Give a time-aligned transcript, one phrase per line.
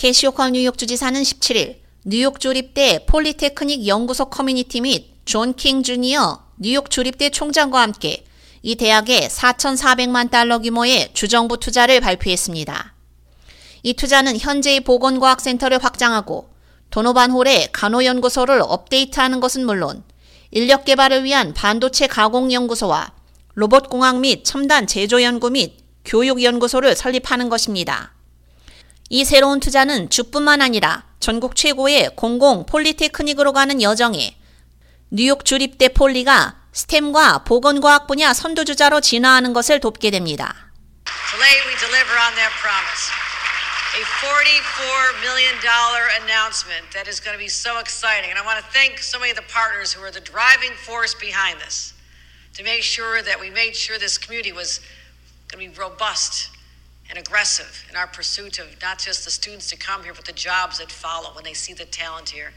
[0.00, 1.76] 캐시 호컬 뉴욕 주지사는 17일
[2.06, 8.24] 뉴욕 주립대 폴리테크닉 연구소 커뮤니티 및 존 킹 주니어 뉴욕 주립대 총장과 함께
[8.62, 12.94] 이 대학에 4,400만 달러 규모의 주정부 투자를 발표했습니다.
[13.82, 16.48] 이 투자는 현재의 보건과학센터를 확장하고
[16.88, 20.02] 도노반 홀의 간호연구소를 업데이트하는 것은 물론
[20.50, 23.12] 인력 개발을 위한 반도체 가공연구소와
[23.52, 25.76] 로봇공학 및 첨단 제조연구 및
[26.06, 28.14] 교육연구소를 설립하는 것입니다.
[29.12, 34.38] 이 새로운 투자는 주뿐만 아니라 전국 최고의 공공 폴리테크닉으로 가는 여정에
[35.10, 40.54] 뉴욕 주립대 폴리가 스템과 보건과학 분야 선두주자로 진화하는 것을 돕게 됩니다.
[41.34, 43.10] Today we deliver on that promise.
[43.98, 45.58] A $44 million
[46.22, 48.30] announcement that is going to be so exciting.
[48.30, 51.18] And I want to thank so many of the partners who are the driving force
[51.18, 51.98] behind this
[52.54, 54.78] to make sure that we made sure this community was
[55.50, 56.54] going to be robust
[57.10, 60.32] and aggressive in our pursuit of not just the students to come here, but the
[60.32, 62.54] jobs that follow when they see the talent here.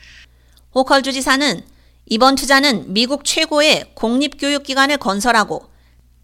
[0.74, 1.66] 호컬 주지사는
[2.06, 5.70] 이번 투자는 미국 최고의 공립교육기관을 건설하고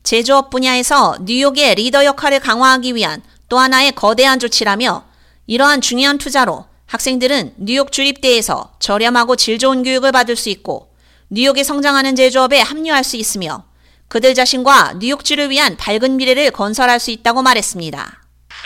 [0.03, 5.05] 제조업 분야에서 뉴욕의 리더 역할을 강화하기 위한 또 하나의 거대한 조치라며
[5.47, 10.93] 이러한 중요한 투자로 학생들은 뉴욕 주립대에서 저렴하고 질 좋은 교육을 받을 수 있고
[11.30, 13.66] 뉴욕에 성장하는 제조업에 합류할 수 있으며
[14.08, 18.19] 그들 자신과 뉴욕주를 위한 밝은 미래를 건설할 수 있다고 말했습니다.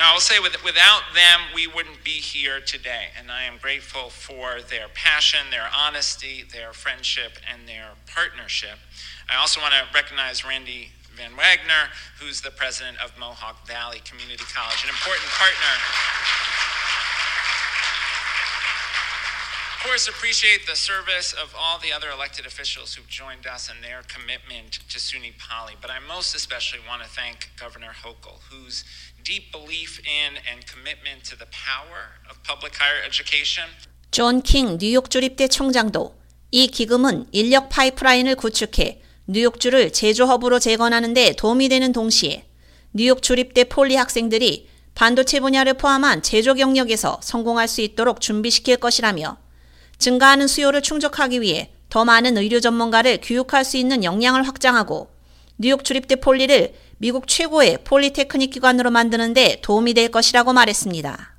[0.04, 3.16] Now, I'll say with, without them, we wouldn't be here today.
[3.18, 8.80] And I am grateful for their passion, their honesty, their friendship, and their partnership.
[9.30, 11.88] I also want to recognize Randy Van Wagner,
[12.20, 15.72] who's the president of Mohawk Valley Community College, an important partner.
[19.84, 24.02] Course, appreciate the service of all the other elected officials who've joined us and their
[24.08, 25.76] commitment to SUNY Poly.
[25.82, 28.86] But I most especially want to thank Governor Hochul, whose
[29.24, 33.66] deep belief in and commitment to the power of public higher education.
[34.12, 36.16] 존킹 뉴욕 주립대 총장도
[36.52, 42.46] 이 기금은 인력 파이프라인을 구축해 뉴욕주를 제조허브로 재건하는 데 도움이 되는 동시에
[42.94, 49.44] 뉴욕 주립대 폴리 학생들이 반도체 분야를 포함한 제조 경력에서 성공할 수 있도록 준비시킬 것이라며
[50.04, 55.10] 증가하는 수요를 충족하기 위해 더 많은 의료 전문가를 교육할 수 있는 역량을 확장하고
[55.58, 61.36] 뉴욕 주립대 폴리를 미국 최고의 polytechnic 기관으로 만드는 데 도움이 될 것이라고 말했습니다.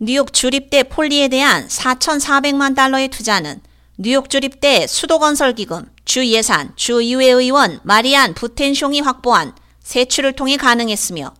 [0.00, 3.60] 뉴욕 주립대 폴리에 대한 4,400만 달러의 투자는
[3.98, 11.34] 뉴욕 주립대 수도건설기금, 주 예산, 주 의회 의원 마리안 부텐숑이 확보한 세출을 통해 가능했으며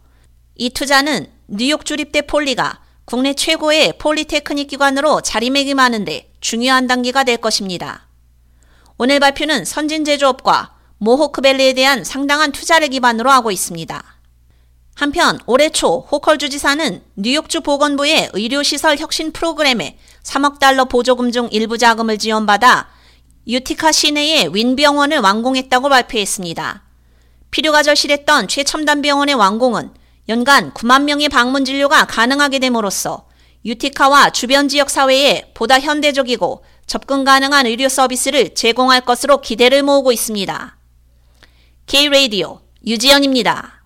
[0.56, 8.06] 이 투자는 뉴욕 주립대 폴리가 국내 최고의 polytechnic 기관으로 자리매김하는데 중요한 단계가 될 것입니다.
[8.98, 14.04] 오늘 발표는 선진 제조업과 모호크밸리에 대한 상당한 투자를 기반으로 하고 있습니다.
[14.94, 21.78] 한편 올해 초 호컬 주지사는 뉴욕주 보건부의 의료시설 혁신 프로그램에 3억 달러 보조금 중 일부
[21.78, 22.90] 자금을 지원받아
[23.48, 26.82] 유티카 시내의 윈병원을 완공했다고 발표했습니다.
[27.52, 29.94] 필요가 절실했던 최첨단 병원의 완공은
[30.28, 33.26] 연간 9만 명의 방문 진료가 가능하게 됨으로써
[33.64, 40.76] 유티카와 주변 지역 사회에 보다 현대적이고 접근 가능한 의료 서비스를 제공할 것으로 기대를 모으고 있습니다.
[41.86, 43.83] K-Radio 유지연입니다.